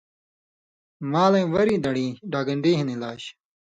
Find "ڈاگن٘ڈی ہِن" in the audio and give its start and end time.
2.31-2.87